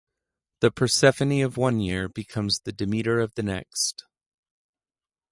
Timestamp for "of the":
3.19-3.43